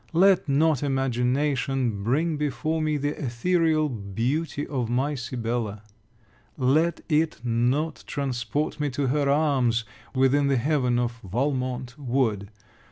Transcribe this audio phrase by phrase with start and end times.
[0.13, 5.83] Let not imagination bring before me the etherial beauty of my Sibella!
[6.57, 9.85] Let it not transport me to her arms,
[10.15, 12.49] within the heaven of Valmont wood!